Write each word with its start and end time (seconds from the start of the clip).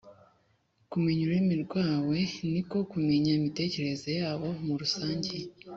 kumenya 0.91 1.19
ururimi 1.23 1.55
rwawe 1.65 2.17
ni 2.51 2.61
ko 2.69 2.77
kumenya 2.91 3.29
imitekerereze 3.37 4.09
y’abo 4.19 4.49
murusangiye. 4.65 5.43